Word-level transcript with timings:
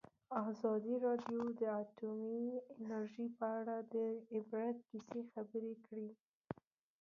ازادي 0.49 0.95
راډیو 1.05 1.41
د 1.59 1.61
اټومي 1.81 2.43
انرژي 2.79 3.27
په 3.37 3.45
اړه 3.59 3.77
د 3.93 3.95
عبرت 4.35 4.77
کیسې 4.89 5.21
خبر 5.31 5.63
کړي. 5.85 6.09